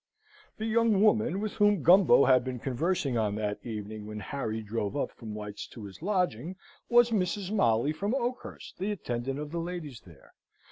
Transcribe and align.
The 0.57 0.65
young 0.65 1.03
woman 1.03 1.39
with 1.41 1.51
whom 1.53 1.83
Gumbo 1.83 2.25
had 2.25 2.43
been 2.43 2.57
conversing 2.57 3.19
on 3.19 3.35
that 3.35 3.63
evening 3.63 4.07
when 4.07 4.19
Harry 4.19 4.63
drove 4.63 4.97
up 4.97 5.11
from 5.11 5.35
White's 5.35 5.67
to 5.67 5.85
his 5.85 6.01
lodging, 6.01 6.55
was 6.89 7.11
Mrs. 7.11 7.51
Molly, 7.53 7.93
from 7.93 8.15
Oakhurst, 8.15 8.79
the 8.79 8.91
attendant 8.91 9.37
of 9.37 9.51
the 9.51 9.59
ladies 9.59 10.01
there. 10.03 10.33